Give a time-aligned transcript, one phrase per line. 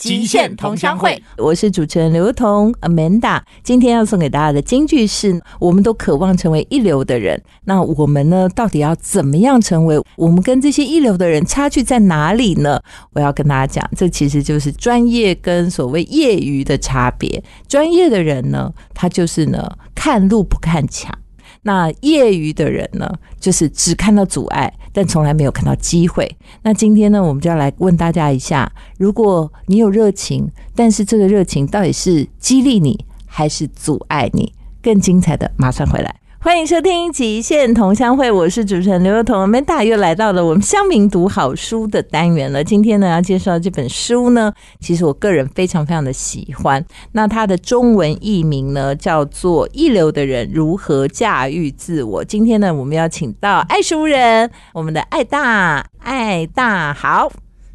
[0.00, 3.42] 极限同乡会，我是主持人刘彤 Amanda。
[3.62, 7.38] 今天要送给大家的金句是：我们都渴望成为一流的人。
[7.64, 10.02] 那我们呢，到底要怎么样成为？
[10.16, 12.80] 我们跟这些一流的人差距在哪里呢？
[13.12, 17.44] 我要跟大家讲，这其实就是专业跟所谓业余的差别。
[17.68, 21.14] 专业的人呢，他就是呢，看路不看墙。
[21.62, 26.30] 那业余的人呢，就是只看到阻碍，但从来没有看到机会。
[26.62, 34.52] 那今天呢，我们就要来问大家一下：如果你有热情，但是这个热情到底是激励你，还是阻碍你？
[34.82, 36.19] 更精彩的，马上回来。
[36.42, 39.46] 欢迎收听《极限同乡会》，我是主持人刘幼彤。
[39.46, 42.64] Manda 又来到了我们乡民读好书的单元了。
[42.64, 46.82] 今天呢，要介绍这本书呢，其实我个人非常非常的喜欢。
[47.12, 52.24] 那它的中文译名呢，叫做《一流的人如何驾驭自我》。
[52.26, 57.30] 今天呢，我们要请到爱书人，我们的爱大爱大好，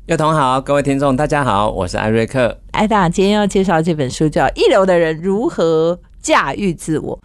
[0.07, 2.57] 幼童好，各位听众大家好，我是艾瑞克。
[2.71, 7.15] 艾大今天要介绍这本书叫《一流的人如何驾驭自我》。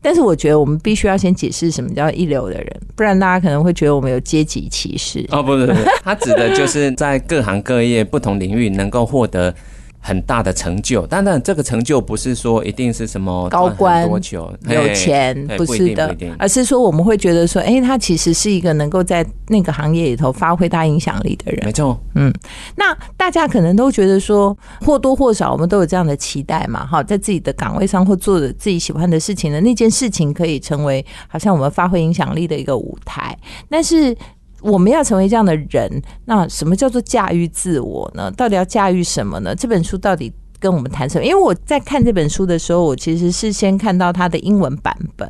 [0.00, 5.24] 但是我觉得我们必须要先解释什么叫一流的人，不然大家可能会觉得我们有阶级歧视。
[5.30, 9.54] 哦，不是，不是，他指的就是在各行各业不同领域能够获得。
[10.00, 21.64] 很大的成就，当然这个成就不是说一定是什么高官、多久、有钱，不是的，而是说我们会觉得说，哎，他其实是一个能够在那个行业里头发挥大影响力的人。
[21.64, 22.32] 没错，嗯，
[22.76, 33.36] 那大家可能都觉得说，或多或少我们都有这样的期待嘛，哈，在自己的岗位上或做的自己喜欢的事情的那件事情，可以成为好像我们发挥影响力的一个舞台，
[33.68, 34.16] 但是。
[34.60, 38.30] 我们要成为这样的人，那什么叫做驾驭自我呢？
[38.32, 39.54] 到底要驾驭什么呢？
[39.54, 41.24] 这本书到底跟我们谈什么？
[41.24, 45.28] 因为我在看这本书的时候，我其实是先看到它的英文版本。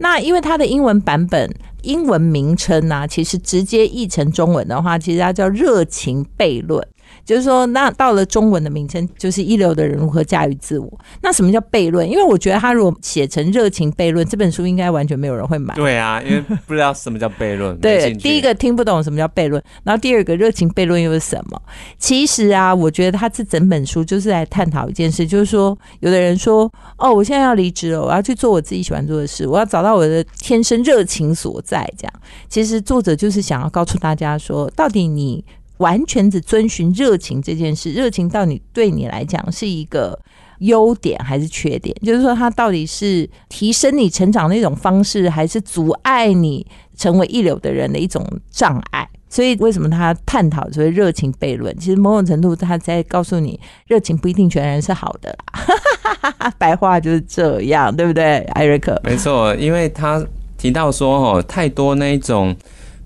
[0.00, 1.50] 那因为它的英文版本，
[1.82, 6.80] 英文名称呢，其实直接译成中文的话，其实它叫《热情悖论》。
[7.28, 10.90] 就是说，那到了中文的名称，就是一流的人如何驾驭自我。
[11.20, 12.10] 那什么叫悖论？
[12.10, 15.74] 因为我觉得他如果写成热情悖论，这本书应该完全没有人会买。
[15.74, 17.76] 对啊，因为不知道什么叫悖论。
[17.80, 21.60] 对，第一个听不懂什么叫悖论，然后第二个热情悖论又是什么？
[21.98, 31.86] 其实啊，我觉得他这整本书就是来探讨一件事，就是说，有的人说，哦，我现在要离职了，我要去做我自己喜欢做的事，我要找到我的天生热情所在。
[31.98, 32.12] 这样，
[32.48, 35.44] 其实作者就是想要告诉大家说，到底你。
[35.78, 40.18] 完全只遵循热情这件事，热情到底对你来讲是一个
[40.58, 41.94] 优点还是缺点？
[42.02, 49.08] 就是说，它到底是提升你成长的一种方式，还是阻碍你成为一流的人的一种障碍？
[49.30, 51.76] 所以，为什么他探讨所谓热情悖论？
[51.78, 56.50] 其实某种程度，他在告诉你，热情不一定全然是好的啦。
[56.58, 58.98] 白话就是这样，对不对，艾瑞克？
[59.04, 60.24] 没错，因为他
[60.56, 62.56] 提到说，哦，太多那一种。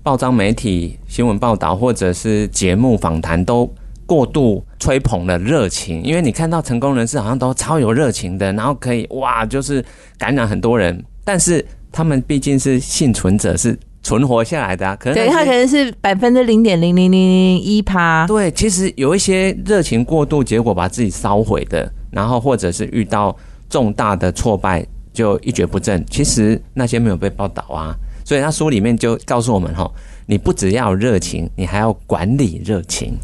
[0.03, 3.73] 报章媒体新闻报道，或者是节目访谈，都
[4.05, 6.03] 过度吹捧了热情。
[6.03, 9.83] 因为你看到成功人士好像都超有热情的，然后可以哇，就是
[10.17, 11.01] 感染很多人。
[11.23, 14.93] 但是他们毕竟是幸存者，是存活下来的啊。
[14.97, 18.27] 可能对他可能是百分之零点零零零零一趴。
[18.27, 23.33] 对，其实有一些热情过度，结果把自己烧毁的，然后或者是遇到
[23.69, 26.05] 重大的挫败就一蹶不振。
[26.09, 27.95] 其实那些没有被报道啊。
[28.23, 29.89] 所以他书里面就告诉我们哈，
[30.25, 33.17] 你不只要热情，你还要管理热情。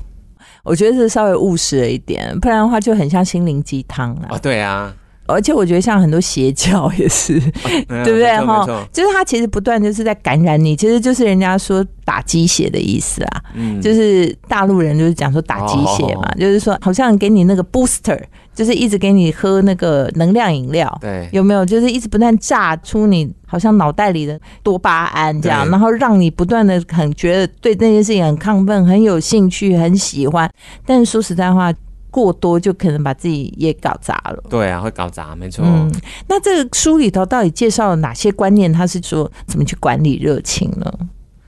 [0.63, 4.27] 我觉得是稍微务实了一点，不然的话就很像心灵鸡汤啊。
[4.31, 4.93] 哦，对啊，
[5.25, 7.39] 而且我觉得像很多邪教也是，
[7.87, 8.65] 对不对哈？
[8.91, 13.41] 就是他其实不断就是在感染你，其实就是人家说打鸡血的意思啊。
[13.55, 18.21] 嗯，就是大陆人就是讲说打鸡血嘛，就是说好像给你那个 booster。
[18.59, 21.65] 就是一直给你喝那个能量饮料，对，有没有？
[21.65, 30.51] 就是一直不断榨出你好像脑袋里的多巴胺这样，然后让你不断的很觉得对那件事情很亢奋、很有兴趣、很喜欢。
[30.85, 31.73] 但是说实在话，
[32.11, 34.43] 过多就可能把自己也搞砸了。
[34.49, 35.63] 对啊，会搞砸，没错。
[35.65, 35.89] 嗯，
[36.27, 38.73] 那这个书里头到底介绍了哪些观念？
[38.73, 40.93] 他是说怎么去管理热情呢？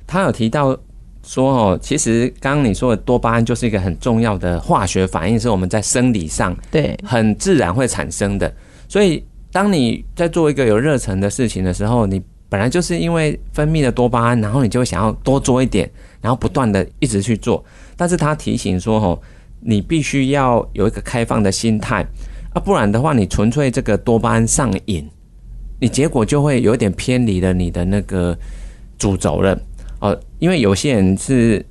[0.07, 0.77] 他有提到。
[1.23, 8.51] 说哦，其实刚刚你说的多巴胺就是一个很重要的化学反应，是我们在生理上对很自然会产生的。
[8.87, 15.89] 所以当你在做一个有热忱的事情的时候，你本来就是因为分泌了多巴胺，然后你就会想要多做一点，
[16.19, 17.63] 然后不断的一直去做。
[17.95, 19.21] 但是他提醒说哦，
[19.61, 22.05] 你必须要有一个开放的心态
[22.53, 25.07] 啊，不然的话，你纯粹这个多巴胺上瘾，
[25.79, 28.37] 你结果就会有点偏离了你的那个
[28.97, 29.57] 主轴了。
[30.01, 31.65] 哦，因为有些人是，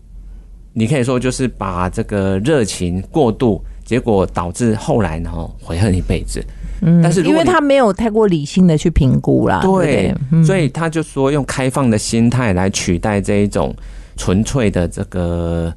[0.73, 5.31] 你可以说就是把这个热情过度，结果导致后来呢
[5.61, 6.43] 悔恨一辈子。
[6.83, 13.77] 嗯但是因为他没有太过理性的去评估啦，对所以他就说用开放的心态来取代这一种
[14.17, 15.71] 纯粹的这个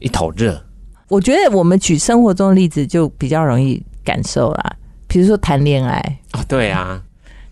[0.00, 0.62] 一头热。
[1.08, 4.76] 我觉得我们举生活中的例子就比较容易感受啦，
[5.08, 7.02] 比如说谈恋爱，哦，对啊，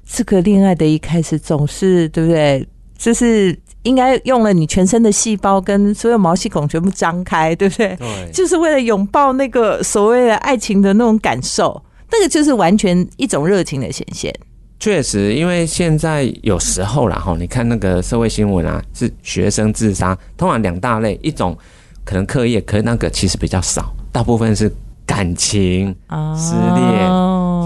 [0.05, 2.69] 这个恋爱的一开始总是对不对？
[2.99, 7.97] 就是应该用了你全身的细胞跟所有毛细孔全部张开，对不对？
[7.97, 14.35] 对，就是为了拥抱那个所谓的爱情的那种感受，那个就是完全一种热情的显现。
[14.81, 21.57] 确实，因为现在有时候啦哈，你看那个社会新闻啊，是学生自杀，通常两大类，一种
[22.05, 24.73] 可能课业，可是那个其实比较少，大部分是
[25.05, 27.01] 感情啊失恋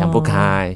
[0.00, 0.74] 想不开。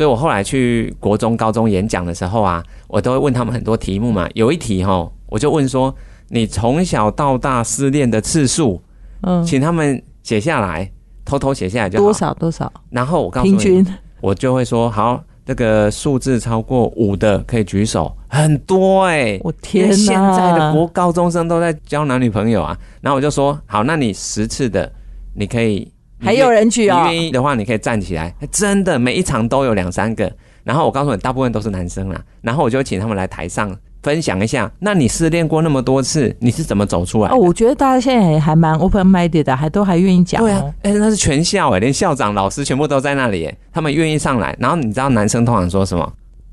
[0.00, 4.26] 所以我后来去国中、高中演讲的时候啊，我都会问他们很多题目嘛。
[4.32, 5.94] 有一题哈，我就问说：
[6.30, 8.80] 你从小到大失恋的次数，
[9.20, 10.90] 嗯，请他们写下来，
[11.22, 12.04] 偷偷写下来就好。
[12.06, 12.14] 多？
[12.14, 13.86] 少多少然后我告诉你，平均
[14.22, 19.94] 我就会说好，这个数字超过五的可以举手，很多哎、我天哪！
[19.94, 24.90] 现在的国高中生都在交男女朋友啊，然后我就说好，那你十次的
[25.34, 30.30] 你可以，你还有人举哦你愿意的话，你可以站起来，真的每一场都有两三个。
[30.62, 32.20] 然后我告诉你，大部分都是男生啦。
[32.42, 37.34] 然后我就请他们来台上分享一下，那你失恋过那么多次，你是怎么走出来的？
[37.34, 40.44] 哦，我觉得大家现在还还蛮 open minded 的，还都还愿意讲、哦。
[40.44, 44.54] 对啊，哎、那是全校哎、连校长、老师全部都在那里欸，他们愿意上来。
[44.60, 46.12] 然后你知道男生通常说什么？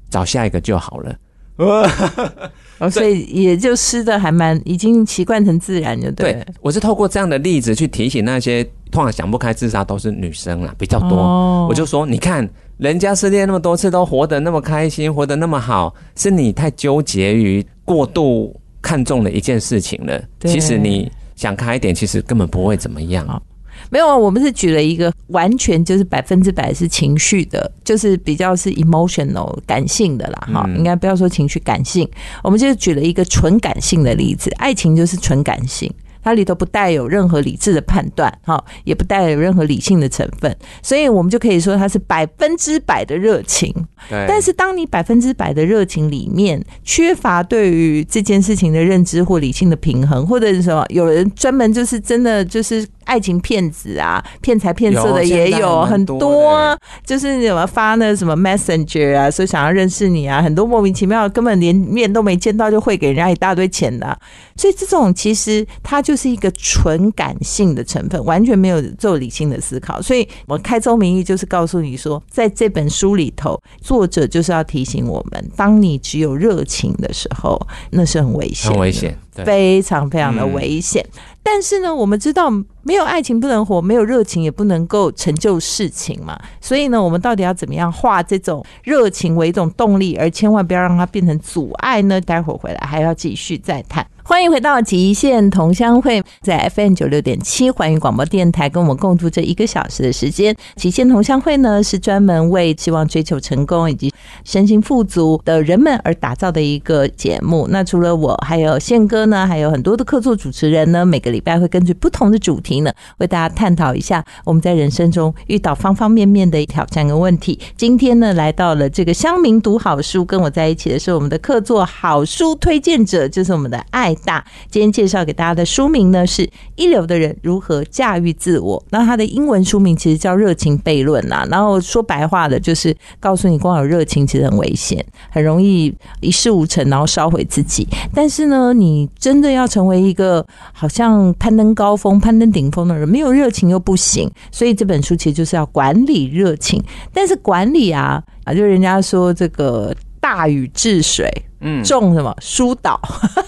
[0.10, 1.14] 找下一个就好了。
[2.80, 6.44] 哦，所以也就湿的还蛮已经习惯成自然，就对了。
[6.44, 11.18] 对，我是透过这样的例子去提醒那些通常想不开自杀都是女生啦，比较多。
[11.18, 20.22] 哦我就说，你看人家失恋那么多次都活得那么开心，活得那么好，是你太纠结于过度看重了一件事情了。
[20.38, 23.42] 对其实你想开一点，其实根本不会怎么样。
[23.88, 32.08] 好没有啊，我们是举了一个完全就是百分之百是情绪的，就是比较是 emotional 感性的啦，哈、嗯应该不要说情绪感性，
[32.44, 35.92] 我们就是举了一个纯感性的例子，爱情就是纯感性。
[36.24, 43.74] 它里头不带有任何理智的判断，哈，也不带有任何理性的成分，所以我们就可以说它是百分之百的热情。
[44.10, 64.20] 对，但是，当你百分之百的热情里面缺乏对于这件事情的认知或理性的平衡，或者是什么，有人专门就是真的就是爱情骗子啊，骗财骗色的也有很多就是什么发那什么 Messenger 啊，说想要认识你啊，很多莫名其妙根本连面都没见到就会给人家一大堆钱的啊、
[64.58, 70.02] 所以这种其实它就是一个纯感性的成分，完全没有做理性的思考。
[70.02, 77.60] 所以我开宗明义就是告诉你说，在这本书里头，作者就是要提醒我们，当你只有热情的时候，
[77.92, 78.92] 那是很危险，很危。
[78.92, 79.18] 险。
[79.38, 81.06] 对，非常非常的嗯危险。
[81.42, 82.50] 但是呢，我们知道
[82.84, 86.38] 没有爱情不能活，没有热情也不能够成就事情嘛。
[86.60, 92.20] 所以呢，我们到底要怎么样化这种热情为一种动力，而千万不要让它变成阻碍呢？
[92.20, 94.06] 待会儿回来还要继续再谈。
[94.28, 100.54] 欢迎回到极限同乡会，在 FM 九六点七环宇广播电台，跟我们共度这一个小时的时间。
[100.76, 104.14] 极限同乡会呢，是专门为希望追求成功以及
[104.44, 107.70] 身心富足的人们而打造的一个节目。
[107.72, 117.58] 那除了我，还有宪哥呢，还有很多的客座主持人呢，每个礼拜会根据不同的主题呢，为大家探讨一下我们在人生中遇到方方面面的挑战跟问题。
[117.78, 124.44] 今天呢，来到了这个乡民读好书，跟我在一起的是我们的客座好书推荐者，就是我们的爱大。
[124.70, 126.44] 今天介绍给大家的书名呢是
[126.76, 131.48] 《一流的人如何驾驭自我》，那它的英文书名其实叫《热情悖论》呐。
[131.50, 137.88] 然后说白话的，就是告诉你，光有热情其实很危险，很容易一事无成，然后烧毁自己。
[138.14, 144.30] 但是呢，你真的要成为一个好像攀登高峰、攀登顶峰的人，没有热情又不行。
[144.52, 146.82] 所以这本书其实就是要管理热情，
[147.14, 153.00] 但是管理啊啊，就人家说这个大禹治水，嗯，重什么疏导。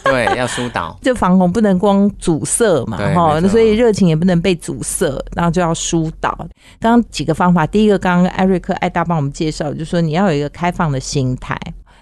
[0.03, 0.97] 对，要疏导。
[1.03, 6.35] 这防洪不能光阻塞嘛，对哈，所以热情也不能被阻塞，然后就要疏导。
[6.79, 11.59] 刚刚几个方法，第一个刚刚艾瑞克艾大帮我们介绍，就说你要有一个开放的心态，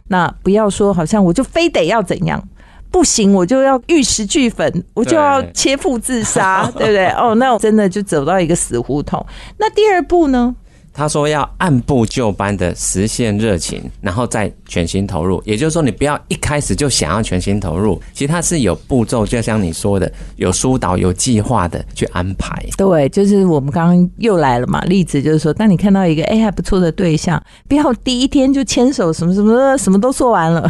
[0.07, 2.41] 那不要说好像我就非得要怎样。
[2.89, 7.09] 不行，我就要玉石俱焚，我就要切腹自杀，对不对？
[7.09, 9.23] 哦，那我真的就走到一个死胡同。
[9.57, 10.55] 那第二步呢？
[10.97, 15.39] 他说要按部就班的实现热情，然后再全心投入。
[15.45, 22.65] 也就是说，你不要一开始就想要全心投入，其实它是有步骤，就像你说的，有疏导、有计划的去安排。
[22.75, 27.39] 对，就是我们刚刚又来了嘛，例子就是说，当你看到一个哎还不错的对象，
[27.69, 30.67] 不要第一天就牵手，什么什么什么都做完了。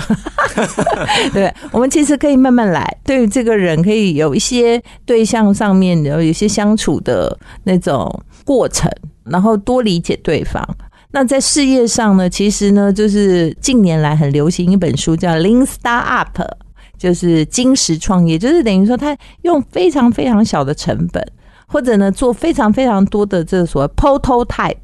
[1.31, 8.91] 对，我们其实可以慢慢来，对于这个人可以有一些对象上面然后有一些相处的那种过程，
[9.29, 10.67] 然后多理解对方。
[11.11, 16.25] 那在事业上呢，其实呢，就是近年来很流行一本书叫《Lean Startup》，
[16.97, 21.25] 就是金石创业，就是等于说他用非常非常小的成本，
[21.65, 24.75] 或者呢做非常非常多的这所谓 prototype，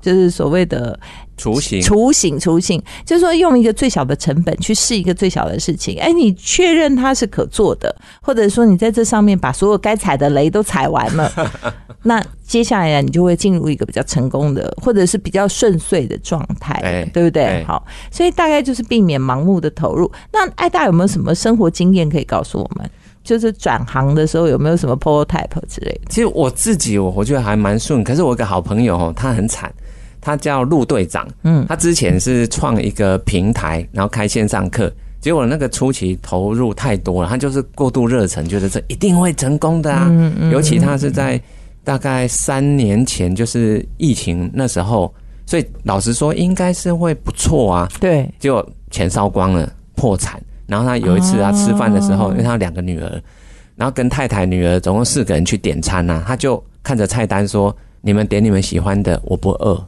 [0.00, 0.98] 就是所谓的
[1.40, 5.98] 雏形，雏形，雏形，就是说用一个最小的成本去试一个最小的事情。
[5.98, 11.32] 哎，你确认它是可做的，或者说你在这上面把所有该踩的雷都踩完了，
[12.02, 17.44] 那接下来你就会进入一个比较成功的，或者是比较顺遂的状态，哎对不对？
[17.44, 20.10] 哎好，所以大概就是避免盲目的投入。
[20.32, 22.88] 那艾大有没有什么生活经验可以告诉我们？
[23.22, 26.00] 就是转行的时候有没有什么 prototype 之类的？
[26.08, 29.70] 其实我自己我我觉得还蛮顺，可是我有个好朋友哦，他很惨，
[30.20, 40.06] 他叫陆队长，嗯他之前是创一个平台，然后开线上课，结果那个初期投入太多了，他就是过度热忱，觉得这一定会成功的啊。
[40.10, 41.40] 嗯嗯尤其他是在
[41.82, 45.12] 大概三年前，就是疫情那时候，
[45.46, 47.88] 所以老实说应该是会不错啊。
[47.98, 50.40] 对，结果钱烧光了，破产。
[50.66, 53.20] 然后他有一次他吃饭的时候，哦因为他有两个女儿，
[53.74, 59.84] 然后跟太太、女儿总共四个人去点餐呐、他就看着菜单说：“你们点你们喜欢的，我不饿。”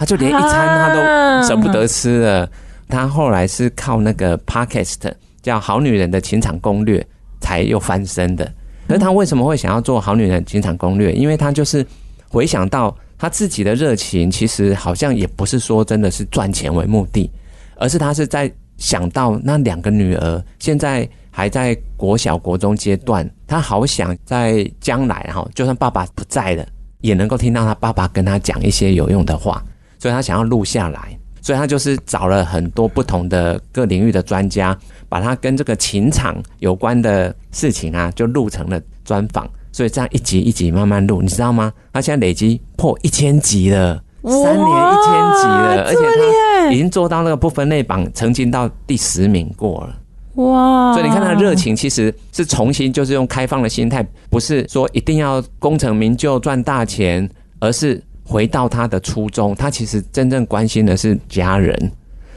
[0.00, 2.50] 他就连一餐他都舍不得吃了。
[2.88, 6.98] 他后来是靠那个 podcast 叫《好女人的情场攻略》
[7.38, 8.50] 才又翻身的。
[8.88, 11.10] 可是他为什么会想要做《好女人情场攻略》？
[11.12, 11.86] 因为他就是
[12.30, 17.30] 回想到他自己的热情，其实好像也不是说真的是赚钱为目的，
[17.76, 26.66] 而是他是在想到那两个女儿现在还在国小、国中阶段，他好想在将来哈，就算爸爸不在了，
[27.02, 29.62] 也能够听到他爸爸跟他讲一些有用的话，
[30.00, 31.16] 所以他想要录下来。
[31.42, 34.76] 所以他就是找了很多不同的各领域的专家，
[35.08, 39.48] 把他跟这个情场有关的事情啊，就录成了专访。
[39.72, 41.72] 所以这样一集一集慢慢录，你知道吗？
[41.94, 49.96] 他现在累积破一千集了，三年一千集了，而且他已经做到那个不分类榜，曾经到第十名过了。
[50.42, 50.92] 哇！
[50.92, 57.26] 所以你看他的热情其实是重新就是用开放的心态，不是说一定要功成名就赚大钱，
[57.60, 59.54] 而是回到他的初衷。
[59.56, 61.92] 他其实真正关心的是家人，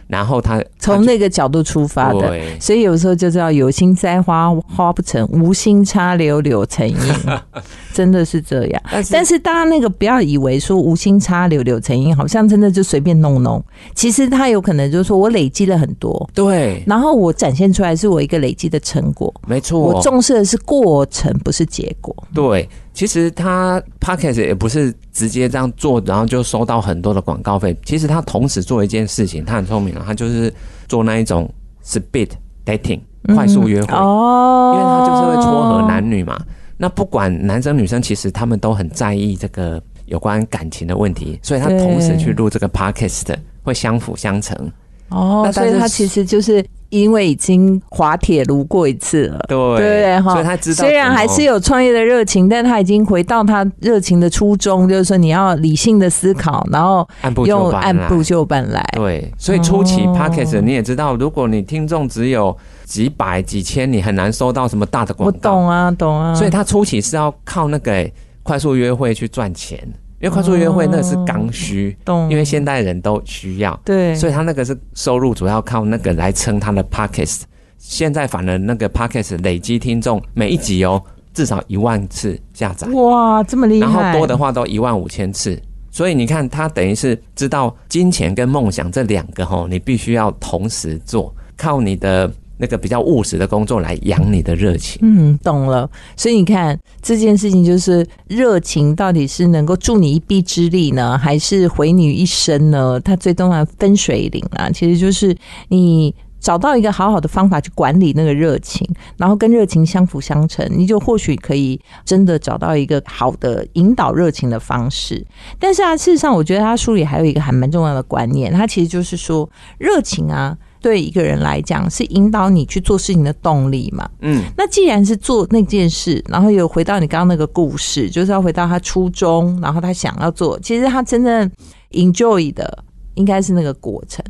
[0.08, 6.98] 然后他从那个角度出发的，所以有时候就知道有心栽花花不成，无心插柳柳成荫，
[7.94, 8.82] 真的是这样。
[8.92, 13.64] 但是但是大家那个不要以为说无心插柳柳成荫，好像真的就随便弄弄。
[13.96, 19.34] 其实他有可能就是说我累积了很多，对，然后我展现出来是我一个累积的成果。
[19.48, 22.16] 没错，我重视的是过程，不是结果。
[22.34, 27.76] 对，其实他 podcast 也不是直接这样做，然后就收到很多的广告费。
[27.84, 30.54] 其实他同时做一件事情，他很聪明啊，他就是
[30.88, 31.52] 做那一种
[31.84, 32.30] speed
[32.66, 33.00] dating
[33.34, 36.40] 快速约会，哦因为他就是会撮合男女嘛。
[36.78, 44.72] 那不管男生女生，其实他们都很在意这个有关感情的问题，所以他同时去录这个 podcast 会相辅相成。
[45.14, 49.40] 哦那，所以他其实就是因为已经滑铁卢过一次了。
[49.48, 50.34] 对对对哈？
[50.34, 58.84] 所以他知道虽然还是有创业的热情，但他已经回到他热情的初衷，就是说你要理性的思考，然后按部就用班来按部就班来。
[58.94, 62.56] 对，所以初期哦 podcast 你也知道，如果你听众只有
[62.86, 65.62] 几百几千，你很难收到什么大的广告我。
[65.62, 66.34] 懂啊，懂啊。
[66.34, 68.14] 所以他初期是要靠那个、欸
[68.46, 69.80] 快速约会去赚钱，
[70.24, 77.42] 因为快速约会那是刚需，懂，因为现代人都需要，对，所以他那个是收入主要靠那个来撑他的 podcast。
[77.78, 81.04] 现在反而那个 podcast 累积听众每一集哦
[81.34, 85.62] 至少一万次下载，哇，这么厉害，然后多的话都一万五千次。
[85.92, 95.00] 所以你看，他等于是知道金钱跟梦想这两个吼，你必须要同时做，靠你的那个比较务实的工作来养你的热情。
[95.02, 95.90] 嗯，懂了。
[96.16, 103.00] 所以你看这件事情，就是热情到底是能够助你一臂之力呢，还是毁你一生呢？
[103.00, 105.36] 它最重要分水岭啊，其实就是
[105.70, 106.14] 你。
[106.44, 115.26] 找到一个好好的方法去管理那个热情，然后跟热情相辅相成，你就或许可以真的找到一个好的引导热情的方式。
[115.58, 124.08] 但是啊，事实上，我觉得他书里还有一个还蛮重要的观念，他其实就是说，热情啊，对一个人来讲是引导你去做事情的动力嘛。
[124.20, 131.50] 嗯，那既然是做那件事，然后又回到你刚刚那个故事，就是要回到他初衷，然后他想要做，其实他真正
[131.92, 132.84] enjoy 的
[133.16, 134.24] 应该是那个过程。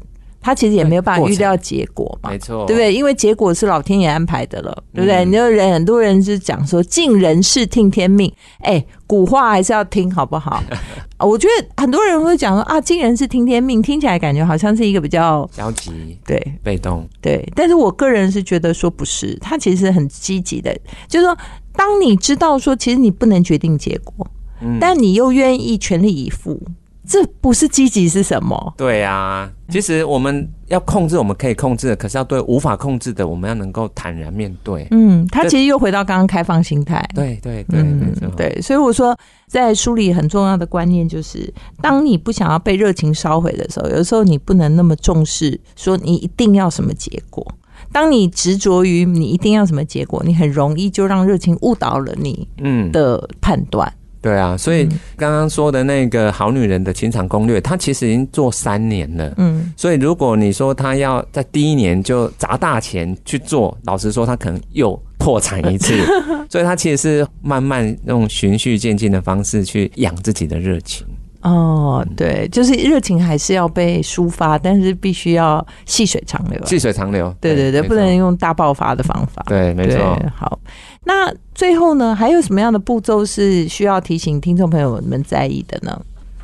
[0.44, 2.94] 他其实也没有办法预料结果嘛，没错，对不对？
[2.94, 5.24] 因为结果是老天爷安排的了，对不对？
[5.24, 10.62] 嗯你就人很多人是讲说尽人事听天命，哎，古话还是要听好不好？
[11.20, 16.38] 我觉得很多人会讲说啊，尽人事听天命，听起来感觉好像是一个比较消极、对。
[16.62, 20.76] 被动，对，但是我个人是觉得说不是，他其实很积极的，
[21.08, 21.38] 就是说，
[21.74, 24.28] 当你知道说其实你不能决定结果，
[24.62, 26.62] 嗯，但你又愿意全力以赴，
[27.06, 28.74] 这不是积极是什么？
[28.78, 34.88] 对啊，其实我们要控制我们可以控制的，可是要对无法控制的，我们要能够坦然面对。
[34.92, 37.06] 嗯，他其实又回到刚刚开放心态。
[37.14, 38.28] 对对对，没错。
[38.38, 39.18] 对，所以我说，
[39.48, 47.46] 在书里很重要的观念就是，当你不想要被热情烧毁的时候，有的时候你不能那么重视，说你一定要什么结果。
[47.92, 53.94] 当你执着于你一定要什么结果，你很容易就让热情误导了你嗯的判断。
[54.24, 54.88] 对啊，所以
[55.18, 59.34] 刚刚说的那个好女人的情场攻略，她其实已经做三年了。
[59.36, 65.94] 嗯，所以如果你说她要在第一年就砸大钱去做，老实说，她可能又破产一次。
[66.50, 71.06] 所以她其实是慢慢用循序渐进的方式去养自己的热情。
[71.42, 76.58] 哦，对，就是热情还是要被抒发，但是必须要细水长流。
[76.66, 79.44] 细水长流，对对对，不能用大爆发的方法。
[79.48, 80.18] 对，没错。
[80.34, 80.58] 好，
[81.04, 86.02] 那最后呢，还有什么样的步骤是需要提醒听众朋友们在意的呢？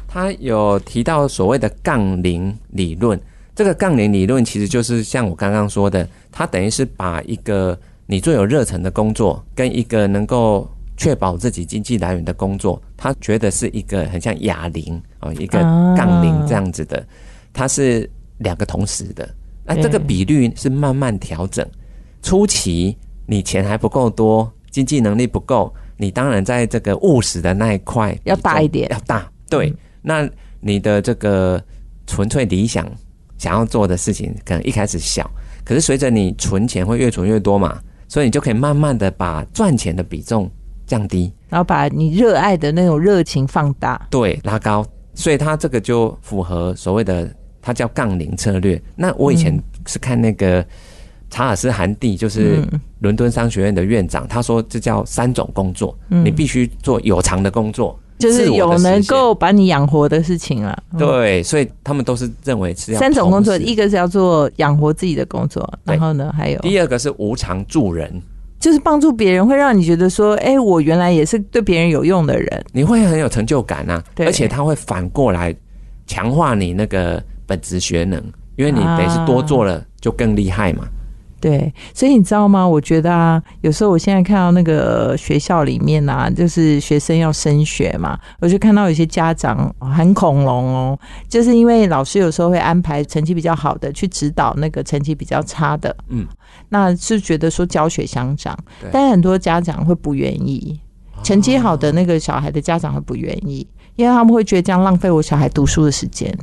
[0.07, 3.19] 他有提到所谓的杠铃理论，
[3.55, 10.69] 这个杠铃理论其实就是像我刚刚说的，它等于是把一个你最有热忱的工作跟一个能够。
[11.01, 15.57] 确保自己经济来源的工作，他觉得是一个很像哑铃啊，一个
[15.95, 17.01] 杠铃这样子的，
[17.53, 19.25] 它是两个同时的。
[19.63, 21.65] 那这个比率是慢慢调整。
[22.21, 22.97] 初期
[23.29, 29.31] 你钱还不够多，经济能力不够，你当然在这个务实的那一块要大一点，要大。
[29.47, 29.71] 对，
[30.01, 30.27] 那
[30.59, 31.61] 你的这个
[32.07, 32.89] 纯粹理想
[33.37, 35.29] 想要做的事情，可能一开始小，
[35.63, 40.49] 可是随着你存钱会越存越多嘛，所以你就可以慢慢的把赚钱的比重。
[40.87, 44.83] 降低，然后把你热爱的那种热情放大，对，拉高，
[45.13, 47.31] 所以它这个就符合所谓的，
[47.61, 48.81] 它叫杠铃策略。
[48.95, 49.55] 那我以前
[49.85, 50.65] 是看那个
[51.29, 52.61] 查尔斯·韩蒂，就是
[52.99, 60.77] 伦敦商学院的院长，他说这叫三种工作，你必须做有偿的工作，就是有能够把你养活的事情啊。
[60.97, 68.21] 对，所以他们都是认为是要三种工作，一个是要做养活自己的工作，然后呢，还有第二个是无偿助人。
[68.59, 74.03] 就是帮助别人，会让你觉得说，哎，我原来也是对别人有用的人，你会很有成就感呐。
[74.17, 75.55] 而且他会反过来
[76.07, 78.21] 强化你那个本职学能，
[78.57, 80.85] 因为你等于是多做了，就更厉害嘛。
[81.41, 82.67] 对，所以你知道吗？
[82.67, 90.99] 我觉得啊，有时候我现在看到那个学校里面啊，就是学生要升学嘛，我就看到有些家长很恐龙哦，
[91.29, 96.27] 就是因为老师有时候会安排成绩比较好的去指导那个成绩比较差的，嗯，
[96.67, 98.57] 那是觉得说教学相长，
[98.91, 100.77] 但很多家长会不愿意，
[101.23, 106.37] 成绩好的那个小孩的家长会不愿意，因为他们会觉得这样浪费我小孩读书的时间。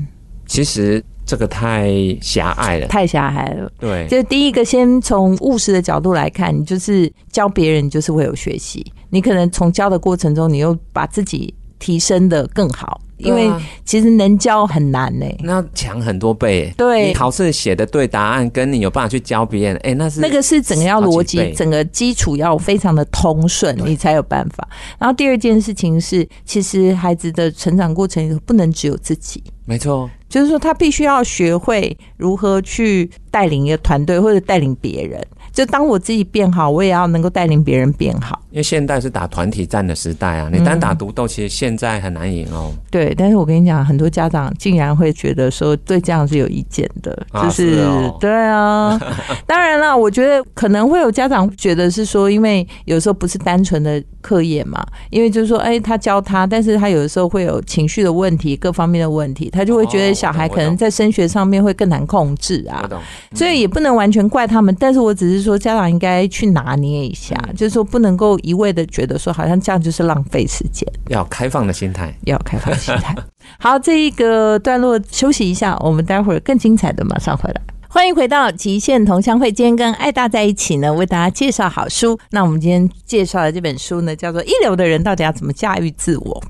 [0.46, 1.04] 其实。
[1.26, 3.70] 这个太狭隘了，太狭隘了。
[3.78, 8.86] 对，就第一个，先从务实的角度来看，你就是教别人，就是会有学习。
[9.10, 13.00] 你可能从教的过程中，你又把自己提升的更好。
[13.18, 13.50] 因为
[13.86, 16.70] 其实能教很难呢，那强很多倍。
[16.76, 24.68] 对，考试写的对答案，跟你有办法去教别人，哎，那是那个是整个要逻辑，整个基础要非常的通顺，你才有办法。
[24.98, 35.24] 然后第二件事情是，其实孩子的成长过程不能只有自己，没错，就是说他必须要学会如何去带领一个团队或者带领别人。
[35.52, 38.42] 就当我自己变好，我也要能够带领别人变好。
[38.56, 42.72] 因为现代是打团体战的时代啊，你单打独斗，其实现在很难赢哦。
[42.90, 47.86] 对，但是我跟你讲，很多家长竟然会觉得说对这样是有意见的，就是
[48.18, 48.98] 对啊。
[49.46, 62.88] 当然了，我觉得可能会有家长觉得是说，因为有时候不是单纯的课业嘛，因为就是说，哎，他教他，但是他有的时候会有情绪的问题，各方面的问题，他就会觉得小孩可能在升学上面会更难控制啊。
[63.34, 65.46] 所以也不能完全怪他们，但是我只是。
[65.46, 73.12] 说家长应该去拿捏一下，就是说不能够一味的觉得说好像这样就是浪费时间，要开放的心态，要开放心态。
[73.58, 77.60] 好，这一个段落休息一下，我们待会儿更精彩的马上回来。
[77.88, 82.16] 欢迎回到极限同乡会，今天跟艾大在一起呢，为大家介绍好书。
[82.30, 86.40] 那我们今天介绍的这本书呢，叫做《一流的人到底要怎么驾驭自我》。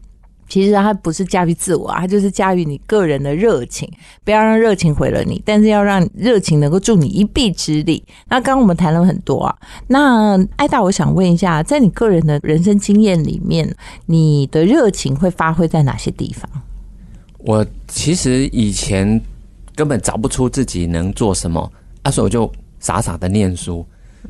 [0.49, 3.91] 其实它不是驾驭自我，它就是驾驭你个人的热情，
[4.25, 8.03] 不要让热情毁了你，但是要让热情能够助你一臂之力。
[8.29, 9.57] 那刚刚我们谈了很多啊，
[9.89, 13.75] 那艾达，我想问一下，在你个人的人生经验里面，
[14.07, 16.49] 你的热情会发挥在哪些地方？
[17.39, 19.21] 我其实以前
[19.75, 23.85] 根本找不出自己能做什么，那时候我就傻傻的念书，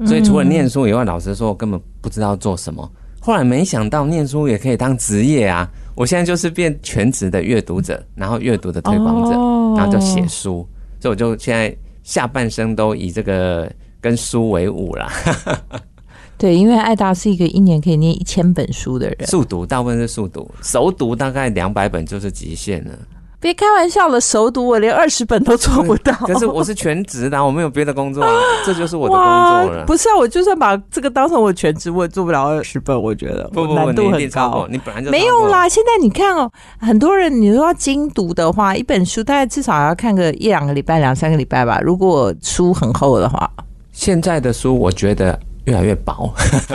[0.04, 2.90] 所以除了念书以外，老实说我根本不知道做什么。
[3.20, 5.68] 后来没想到念书也可以当职业啊！
[5.96, 9.30] 我现在就是变全职的阅读者，然后阅读的推广者，
[9.76, 10.64] 然后就写书，
[11.00, 13.68] 所以我就现在下半生都以这个
[14.00, 15.10] 跟书为伍了。
[16.38, 22.90] 对，因为艾达是一个一年可以念一千本书的人，速读大部分是速读，熟读大概两百本就是极限了。
[23.38, 26.12] 别开玩笑了，熟读我连二十本都做不到。
[26.26, 28.30] 可是我是全职的，我没有别的工作啊，
[28.64, 29.84] 这就是我的工作了。
[29.86, 33.00] 不是啊，我就算把这个当成我全职，我也做不了二十本。
[33.00, 34.66] 我觉得不不难度很高。
[34.70, 35.68] 你本来就没有啦。
[35.68, 41.78] 现在你看哦，很多人你说要精读的话，一本书大概至少要看个一两个礼拜、两三个礼拜吧。
[41.82, 43.48] 如果书很厚的话，
[43.92, 46.32] 现在的书我觉得越来越薄，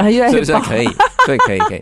[0.09, 0.87] 越来越 薄，可以，
[1.25, 1.81] 对，可以，可以。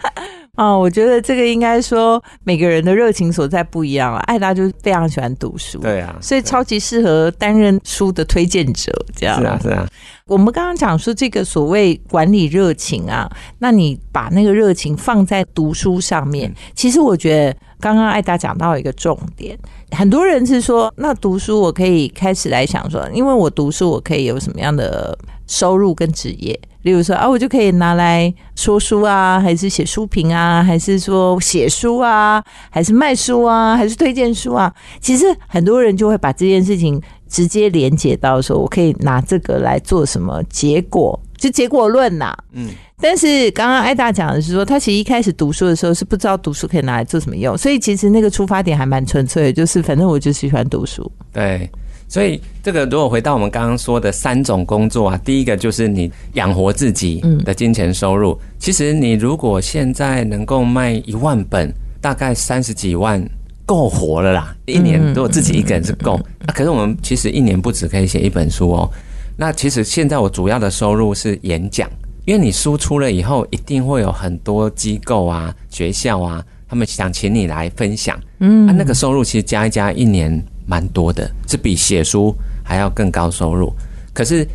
[0.56, 4.20] 啊，我觉得这个应该说每个人的热情所在不一样了。
[4.22, 8.92] 艾达就是非常喜欢读书，对啊，所以超级适合担任书的推荐者。
[9.16, 9.88] 这样是啊，是啊。
[10.26, 19.58] 我们刚刚讲说这个所谓管理热情啊，那你把那个热情放在读书上面，其实我觉得刚刚艾达讲到一个重点，
[19.92, 26.60] 很多人是说，那读书我可以开始来想说，因为我读书我可以有什么样的收入跟职业。
[26.84, 34.74] 例如说啊，我就可以拿来说书啊，还是写书评啊，还是说写书啊，还是卖书啊，还是推荐书啊？
[35.02, 40.42] 其实很多人就会把这件事情直接连接到说，我可以拿这个来做什么？
[40.50, 42.36] 结果就结果论呐。
[42.54, 42.70] 嗯。
[43.02, 51.10] 但是刚刚艾达讲的是说，他其实一开始读书的时候是不知道读书可以拿来做什么用，所以其实那个出发点还蛮纯粹的，就是反正我就喜欢读书。
[51.32, 51.70] 对。
[52.10, 58.36] 所以，这个如果回到我们刚刚说的三种工作啊，第一个就是你养活自己的金钱收入。
[58.58, 63.24] 其实你如果现在能够卖一万本，大概三十几万，
[63.64, 64.56] 够活了啦。
[64.66, 68.90] 一年如果自己一个人是够，那可是我们其实一年不止可以写一本书哦。
[69.38, 71.88] 那其实现在我主要的收入是演讲，
[72.26, 78.20] 因为你输出了以后，一定会有很多机构啊、学校啊，他们想请你来分享。
[78.40, 80.44] 嗯，啊那个收入其实加一加，一年。
[80.70, 83.74] 蛮多的，是比写书还要更高收入。
[84.14, 84.48] 可是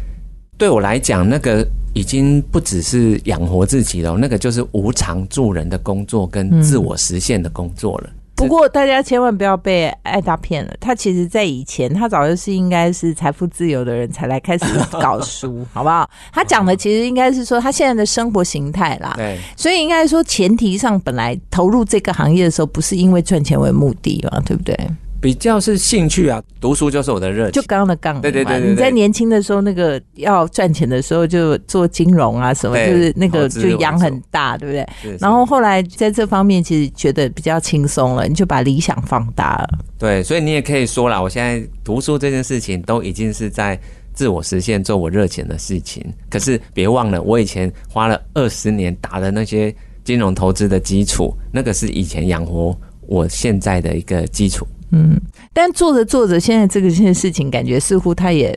[0.57, 8.11] 对我来讲，那个已经不只是养活自己了，那个就是无偿助人的工作跟自我实现的工作了。
[8.37, 16.09] 不过大家千万不要被艾达骗了，他其实在以前，他早就是应该是财富自由的人才来开始搞书，好不好？
[16.33, 19.14] 他讲的其实应该是说他现在的生活形态啦。
[19.16, 24.77] 对，所以应该说前提上，本来投入这个行业的时候，不是因为赚钱为目的嘛，对不对？
[25.24, 27.52] 比较是兴趣啊，读书就是我的热情。
[27.52, 28.68] 就刚刚的杠，对对对对。
[28.68, 35.16] 你在年轻的时候，那个要赚钱的时候，就做金融啊什么，就是那个就养很大，对不对？
[35.18, 39.78] 然后后来在这方面其实觉得比较轻松了，你就把理想放大了。
[39.98, 43.80] 对，所以你也可以说了，我现在读书这件事情都已经是在
[44.12, 46.04] 自我实现，做我热情的事情。
[46.28, 54.66] 可是别忘了，我以前花了二十年打的那些金融投资的基础，那个是以前养活我现在的一个基础。
[54.94, 55.20] 嗯，
[55.52, 58.57] 但做着做着，现在这个件事情，感觉似乎他也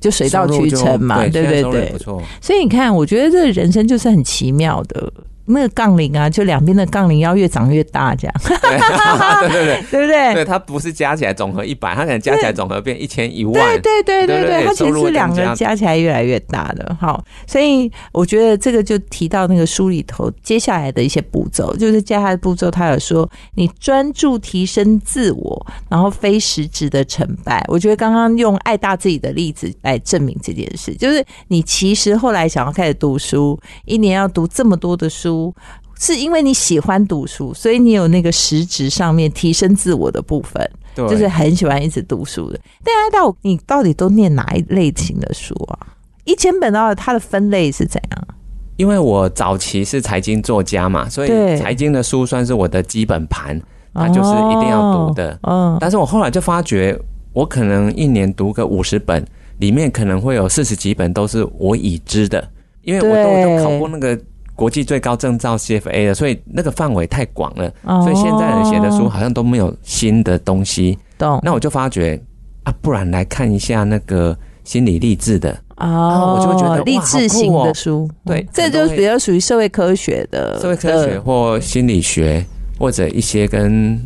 [0.00, 2.22] 就水到渠成嘛，对对对，不错。
[2.40, 5.12] 所以你看，我觉得这人生就是很奇妙的。
[5.46, 10.34] 那个杠铃啊，就两边的杠铃要越长越大，这样，对 对对，对不对？
[10.34, 13.52] 对，它不是加起来总和一百，它可能加起来总和变一千一万。
[13.52, 16.96] 对对对对对，它其实是两个加起来越来越大的。
[16.98, 27.62] 好，所以我觉得这个就提到那个书里头接下来的一些步骤，就是接下来步骤，他有说你专注提升自我，然后非实质的成败。
[27.68, 35.33] 我觉得刚刚用爱大自己的例子来证明这件事，就是你其实后来想要开始读书，一年要读这么多的书。
[35.34, 35.54] 书
[35.98, 42.58] 是因为你喜欢读书，所以你有那个实质上面提升自我的部分，就是很喜欢一直读书的。
[42.84, 45.78] 但爱到你到底都念哪一类型的书啊？
[46.24, 48.28] 一千本到它的分类是怎样？
[48.76, 53.60] 因为我早期是财经作家嘛，所以财经的书算是我的基本盘，
[53.94, 55.38] 它就是一定要读的。
[55.42, 56.98] 嗯，但是我后来就发觉，
[57.32, 59.24] 我可能一年读个五十本，
[59.58, 62.46] 里面可能会有四十几本都是我已知的，
[62.82, 64.18] 因为我都都考过那个。
[64.54, 70.96] 国际最高证照 CFA 的，所以那个范围太广了，所以现在人写的书好像都没有新的东西。
[71.18, 71.40] 懂？
[71.42, 72.20] 那我就发觉
[72.62, 82.44] 啊，不然来看一下那个心理励志的哦，我就会觉得励志型的书，对，这就比较属于社会科学的，社会科学或心理学
[82.78, 84.00] 或者一些跟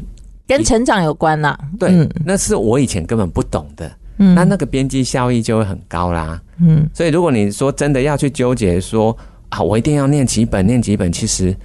[0.47, 1.59] 跟成长有关呐。
[1.79, 6.41] 对，那是我以前根本不懂的，嗯，那那个边际效益就会很高啦。
[6.59, 9.15] 嗯，所以如果你说真的要去纠结说。
[9.51, 11.57] 啊，我一定要念几本，念几本，其实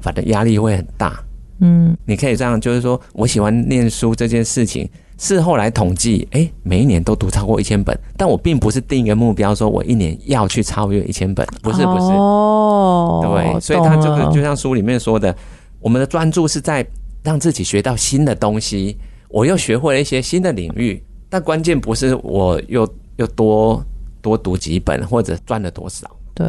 [0.00, 1.22] 反正压力会很大。
[1.62, 4.88] 嗯，你可以这样，就是说我喜欢念书这件事情，
[5.18, 12.06] 事后来统计，哎，每一年都读超过一千本，但我并不是定一个目标，说我一年要去超越一千本，不是不是。
[12.12, 15.36] 哦，对，所以他这个就像书里面说的，
[15.80, 16.84] 我们的专注是在
[17.22, 18.96] 让自己学到新的东西，
[19.28, 23.84] 我又学会了一些新的领域，但关键不是我又又多
[24.22, 26.10] 多读几本或者赚了多少。
[26.32, 26.48] 对。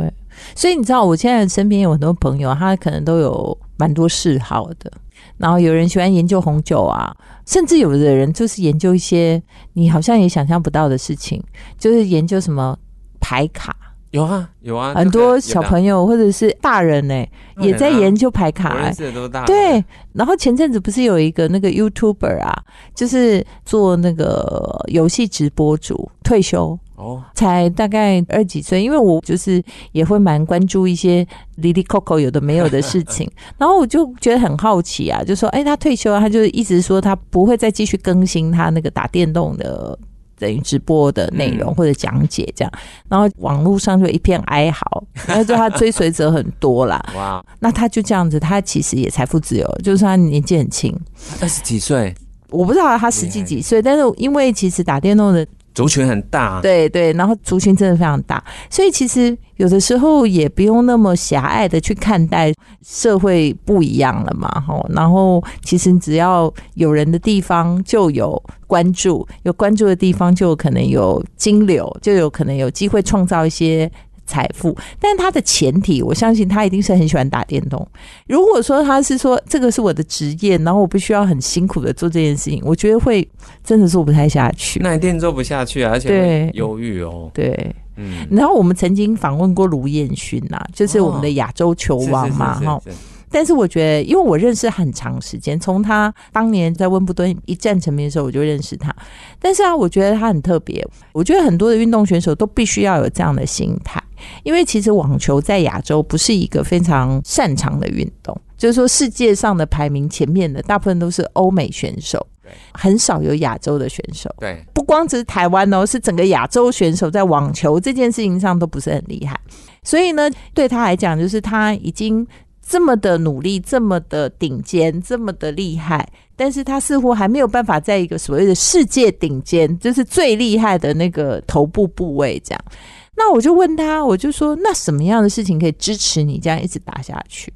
[0.56, 4.91] 所以你知道，我现在身边有很多朋友，他可能都有蛮多嗜好的。
[5.38, 7.15] 然后有人喜欢研究红酒啊，
[7.46, 9.41] 甚至有的人就是研究一些
[9.74, 11.41] 你好像也想象不到的事情，
[11.78, 12.78] 就是研究什么
[13.20, 13.76] 牌卡。
[14.12, 17.26] 有啊有啊，很多小朋友或者是大人呢、
[17.62, 18.93] 也在研究牌卡、欸认。
[18.93, 22.54] 识的都是大人对，然后前阵子不是有一个那个 YouTuber 啊，
[22.93, 31.26] 就是做那个游戏直播主，退休哦，才大概二十几岁，因为我就是也会蛮关注一些
[31.62, 39.97] Lily Coco 有的没有的事情， 然后我就觉得很好奇啊，就说，哎，他退休了，他就一直说他不会再继续更新他那个打电动的。
[40.41, 41.75] 等于直播的内容嗯。
[41.75, 42.71] 或者讲解这样，
[43.08, 47.01] 然后网络上就一片哀嚎， 然后就他追随者很多啦。
[47.15, 50.93] 哇，那他就这样子，他其实也财富自由，就是他年纪很轻，
[51.39, 52.13] 二十几岁，
[52.49, 62.53] 我不知道他实际几岁，但是因为其实打电动的族群很大，对对，然后族群真的非常大，所以其实有的时候也不用那么狭隘的去看待
[62.86, 64.86] 社会不一样了嘛，吼。
[64.93, 73.91] 然后其实只要有人的地方就有关注，有关注的地方就有可能有金流，就有可能有机会创造一些。
[74.32, 77.86] 财富，但他的前提，我相信他一定是很喜欢打电动。
[78.28, 83.28] 如果说他是说这个是我的职业，然后我不需要很辛苦的做这件事情，我觉得会
[83.62, 84.80] 真的做不太下去。
[84.80, 87.30] 那一定做不下去啊，而且忧郁哦。
[87.34, 98.94] 对，嗯，然后我们曾经访问过卢彦勋呐，就是我们的亚洲球王嘛，哈、是是是是但是我觉得，因为我认识很长时间，从他当年在温布顿一战成名的时候，我就认识他。
[99.39, 100.86] 但是啊，我觉得他很特别。
[101.13, 104.02] 我觉得很多的运动选手都必须要有这样的心态，
[104.44, 112.26] 因为其实网球在亚洲不是一个非常擅长的运动，就是说世界上的排名前面的大部分都是欧美选手，
[112.74, 114.30] 很少有亚洲的选手。
[114.39, 119.39] 对，不光只是台湾哦，是整个亚洲选手在网球这件事情上都不是很厉害，
[119.84, 122.26] 所以呢，对他来讲，就是他已经
[122.71, 126.07] 这么的努力，这么的顶尖，这么的厉害，
[126.38, 132.65] 但是他似乎还没有办法在一个所谓的世界顶尖，就是最厉害的那个头部部位这样。
[133.13, 137.51] 那我就问他，我就说，那什么样的事情可以支持你这样一直打下去？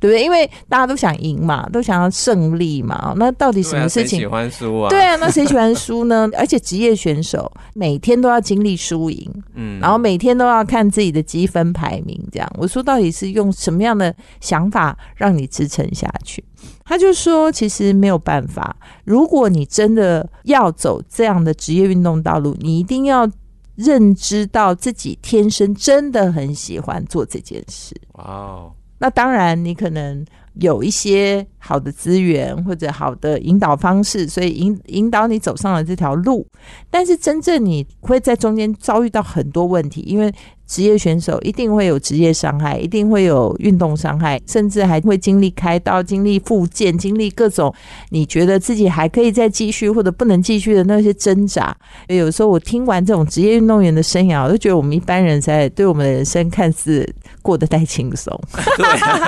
[0.00, 0.22] 对不对？
[0.22, 3.14] 因为大家都想赢嘛，都想要胜利嘛。
[3.16, 4.88] 那到底什么事情谁喜欢输啊？
[4.88, 6.28] 对啊，那谁喜欢输呢？
[6.36, 12.50] 而且职业选手每天都要经历输赢，嗯然后每天都要看自己的积分排名，这样。
[12.56, 16.44] 我说到底是用什么样的想法让你支撑下去？
[16.84, 18.76] 他就说，其实没有办法。
[19.04, 23.30] 如果你真的要走这样的职业运动道路，你一定要
[23.76, 27.94] 认知到自己天生真的很喜欢做这件事。
[28.14, 36.46] 哇哦，那当然，你可能有一些好的资源或者好的引导方式，所以引引导你走上了这条路。
[36.90, 40.32] 但是真正你会在中间遭遇到很多问题，因为
[40.68, 47.74] 职业选手一定会有职业伤害，一定会有运动伤害，甚至还会经历开刀、经历复健、经历各种
[48.10, 51.74] 你觉得自己还可以再继续或者不能继续的那些挣扎。
[52.08, 57.08] 有时候我听完这种职业运动员的生涯，我就觉得我们一般人在对我们的人生看似
[57.40, 58.38] 过得太轻松。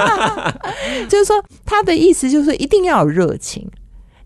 [1.08, 3.66] 就是说，他的意思就是一定要有热情，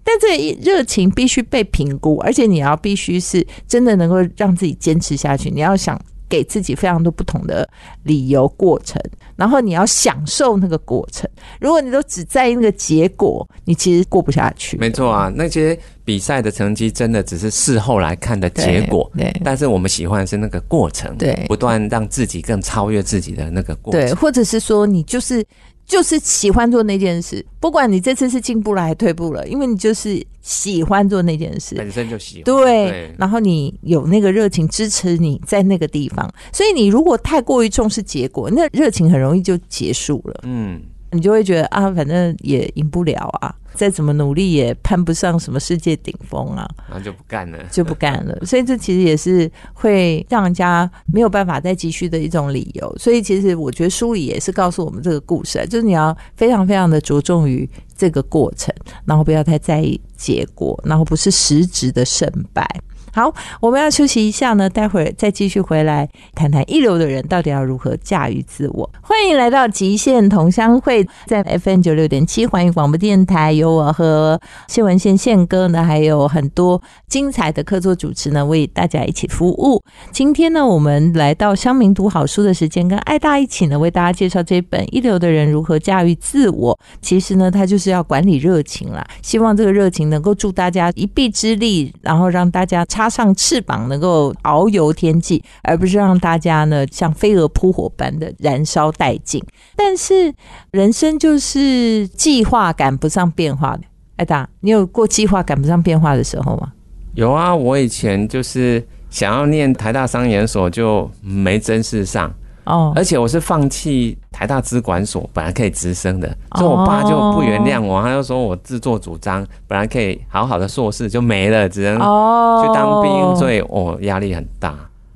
[0.02, 5.48] 但这一热情必须被评估，而且你要必须是真的能够让自己坚持下去。
[5.48, 7.68] 你要想给自己非常多不同的
[8.02, 9.00] 理由过程，
[9.36, 11.28] 然后你要享受那个过程。
[11.60, 14.76] 如果你都只在意那个结果，你其实过不下去。
[14.78, 24.00] 没错啊，那些比赛的成绩真的只是事后来看的，结果，对但是我们喜欢的是那个过程，对不断让自己更超越自己的那个过程。
[24.00, 25.44] 对，或者是说你就是
[25.86, 31.74] 就是喜欢做那件事，不管你这次是进步了还是退步了，因为你就是喜欢做那件事。
[31.76, 32.44] 本身就喜欢。
[32.44, 40.80] 对，然后你有那个热情支持你在那个地方，所以你如果太过于重视结果，那热情很容易就结束了，嗯，
[41.14, 47.58] 你就会觉得啊，反正也赢不了啊，再怎么努力也攀不上什么世界顶峰啊，然后就不干了。
[47.70, 48.36] 就不干了。
[48.44, 52.96] 所以这其实也是会让人家没有办法再继续的一种理由。
[52.98, 58.74] 所以其实我觉得书里也是告诉我们这个故事啊，就是你要非常非常的着重于这个过程，
[59.04, 62.68] 然后不要太在意结果，然后不是实质的胜败。
[63.14, 68.90] 好，我们要休息一下呢，待会儿再继续回来谈谈一流的人到底要如何驾驭自我。
[69.02, 79.80] 欢迎来到极限同乡会，在 FM 九六点七环宇广播电台，有我和谢文宪宪哥呢，还有很多精彩的客座主持呢，为大家一起服务。
[80.10, 86.74] 今天呢，我们来到乡民读好书的时间，跟艾大一起呢，为大家介绍这本《一流的人如何驾驭自我》。
[87.00, 99.44] 其实呢，它就是要管理热情啦，希望这个热情能够助大家一臂之力，然后让大家插加上翅膀，能够遨游天际，而不是让大家呢像飞蛾扑火般的燃烧殆尽。
[99.76, 100.32] 但是
[100.70, 103.82] 人生就是计划赶不上变化的。
[104.16, 106.72] 艾达，你有过计划赶不上变化的时候吗？
[107.14, 112.32] 有啊，我以前就是想要念台大商研所，就没真事上。
[112.64, 124.74] 哦，而且我是放弃台大资管所，本来可以直升的，所以我爸就不原谅我，他就说我自作主张，本来可以好好的硕士就没了，只能哦去当兵，所以我压力很大。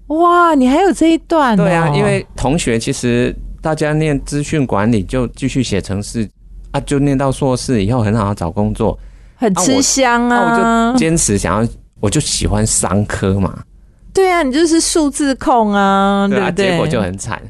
[0.09, 1.65] 哇，你还有这一段、哦？
[1.65, 6.29] 对啊，因为同学其实大家念资讯管理就继续写程式
[6.71, 8.99] 啊，就念到硕士以后很好找工作，
[9.37, 13.59] 很吃香啊，那我就坚持想要，我就喜欢商科嘛。
[14.19, 16.71] 对啊，你就是数字控啊，对啊，不对？
[16.73, 17.41] 结果就很惨。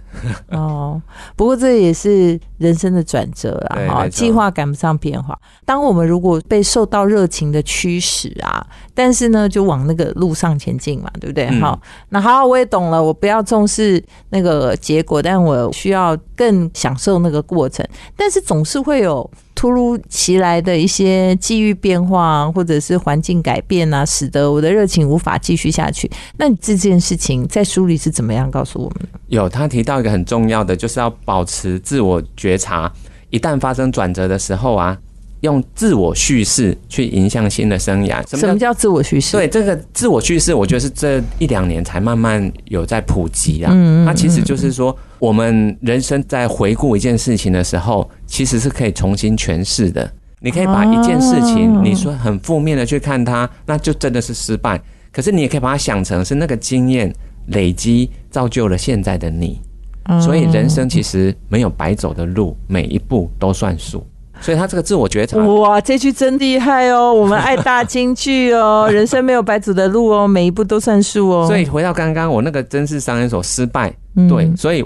[0.51, 1.01] 哦，
[1.35, 5.39] 不过这也是人生的转折啦，哈，计划赶不上变化。
[5.65, 11.47] 当我们如果被受到热情的驱使啊，但是呢，就往那个路上前进嘛，对不对？
[11.47, 17.87] 嗯好，那好，我也懂了，我不要重视那个结果，但我需要更享受那个过程。
[18.17, 26.11] 但是总是会有突如其来的一些际遇变化，或者是环境改变啊，使得我的热情无法继续下去。
[26.37, 29.19] 那你这件事情在书里是怎么样告诉我们的？
[29.29, 32.91] 有他提到一个很重要的，就是要保持自我觉察。
[33.31, 34.97] 一旦发生转折的时候啊，
[35.43, 38.27] 用自我叙事去影响新的生涯。
[38.35, 39.37] 什么叫自我叙事？
[39.37, 43.71] 对这个自我叙事，我觉得是这一两年才慢慢有在普及啊。
[43.75, 50.11] 嗯嗯它其实就是说，我们人生在回顾一件事情的时候，其实是可以重新诠释的。
[50.41, 54.81] 你可以把一件事情，哦你说很负面的去看它，那就真的是失败。
[55.13, 57.13] 可是你也可以把它想成是那个经验
[57.49, 59.61] 累积造就了现在的你。
[60.09, 64.05] 嗯所以人生其实没有白走的路，每一步都算数。
[64.41, 67.13] 所以他这个自我觉察，哇，这句真厉害哦！
[67.13, 71.47] 我们爱大京剧哦， 人生没有白走的路哦，每一步都算数哦。
[71.47, 74.85] 所以回到刚刚我那个真是商人所失败，嗯对，所以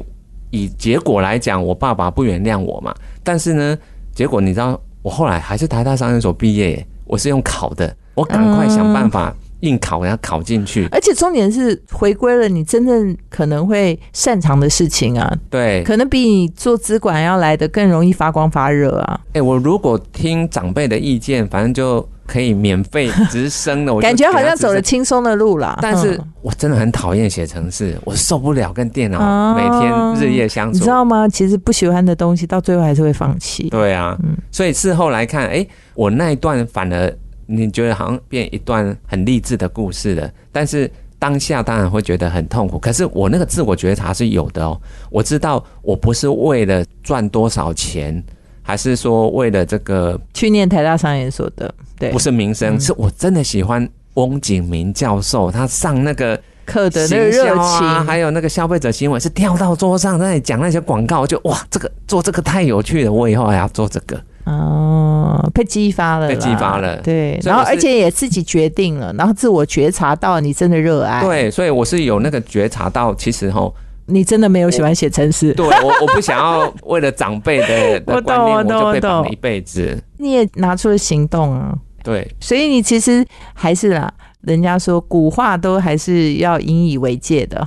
[0.50, 2.94] 以结果来讲，我爸爸不原谅我嘛。
[3.22, 3.78] 但是呢，
[4.14, 10.86] 结果你知道，我后来还是台大商人所毕业耶，我是用考的，我赶快想办法硬考，然后考进去。
[10.92, 19.20] 而且重点是回归了你真正可能会擅长的事情啊，对，可能比你做资管要来的更容易发光发热啊。
[19.32, 25.78] 哎、我如果听长辈的意见，反正就可以免费直升的，我就 感觉好像走了轻松的路啦。
[25.82, 30.72] 但是嗯我真的很讨厌写程式，我受不了跟电脑啊每天日夜相处。
[30.72, 31.28] 你知道吗？
[31.28, 33.70] 其实不喜欢的东西，到最后还是会放弃。
[33.70, 42.78] 对啊，嗯所以事后来看，哎、我那一段反而你觉得好像变一段很励志的故事了，但是当下当然会觉得很痛苦。
[42.78, 48.22] 可是我那个自我觉察是有的哦，我知道我不是为了赚多少钱，
[48.62, 56.40] 还是说为了这个去念台大商研所的，对，不是名嗯声，是我真的喜欢翁景明教授，他上那个。
[56.64, 64.18] 课的那个热情，啊，还有那个消费者新闻是跳到桌上在那里讲那些广告，就哇，这个做这个太有趣了，我以后还要做这个。
[64.44, 73.72] 哦，被激发了，被激发了对，然后而且也自己决定了，然后自我觉察到你真的热爱，，对，所以我是有那个觉察到，其实吼，
[74.06, 79.32] 你真的没有喜欢写程式，对我我不想要为了长辈的我懂 的观念，我懂就被绑我懂。
[79.32, 80.02] 一辈子。
[80.18, 83.24] 你也拿出了行动啊，对，所以你其实
[83.54, 87.64] 还是啦，人家说古话都还是要引以为戒的。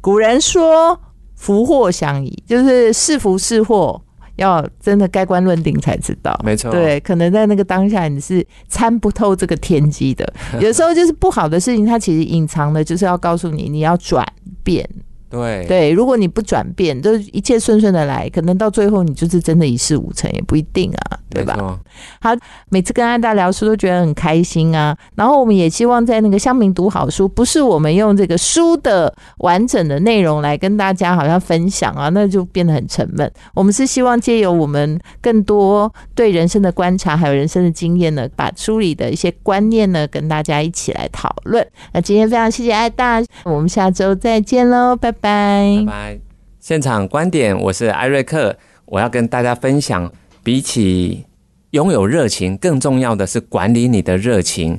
[0.00, 0.98] 古人说
[1.36, 4.00] “福祸相依”，就是是福是祸，
[4.38, 6.34] 要真的盖棺论定才知道。
[6.42, 10.26] 没错，对，可能在那个当下你是参不透这个天机的。
[10.58, 14.26] 有时候就是不好的事情，它其实隐藏的就是要告诉你你要转
[14.62, 14.88] 变。
[15.30, 21.78] 对对，如果你不转变，就是一切顺顺的来，可能到最后你就是真的一事无成，也不一定啊，对吧？
[22.20, 22.30] 好
[22.70, 24.96] 每次跟安大聊书都觉得很开心啊。
[25.16, 33.30] 然后我们也希望在那个乡民读好书，不是我们用这个书的完整的内容来跟大家好像分享啊，那就变得很沉闷。
[33.52, 41.66] 我们是希望借由我们更多对人生的观察，还有人生的经验呢，把书里的一些观念呢，跟大家一起来讨论。
[41.92, 46.18] 那今天非常谢谢艾大，我们下周再见喽，拜拜拜拜。
[46.60, 51.24] 现场观点，我是艾瑞克，我要跟大家分享，比起
[51.70, 54.78] 拥有热情，更重要的是管理你的热情，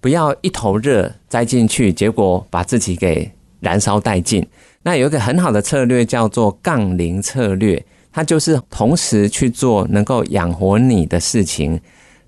[0.00, 3.30] 不要一头热栽进去，结果把自己给
[3.60, 4.46] 燃烧殆尽。
[4.82, 7.82] 那有一个很好的策略叫做杠铃策略，
[8.12, 11.80] 它就是同时去做能够养活你的事情，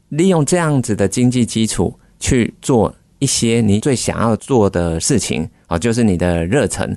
[0.09, 6.97] 利用这样子的经济基础去做一些你最想要做的事情，啊，就是你的热忱。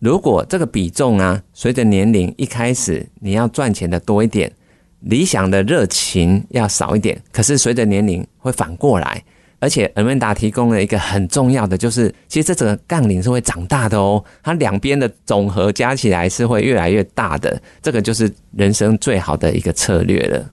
[0.00, 4.50] 如果这个比重啊，随着年龄一开始你要赚钱的多一点，
[5.00, 9.20] 理想的热情要少一点，可是随着年龄会反过来，
[9.58, 20.48] 而且 Amanda 提供了一个很重要的，就是其实这整个杠铃是会长大的哦，它两边的总和加起来是会越来越大的，这个就是人生最好的一个策略了。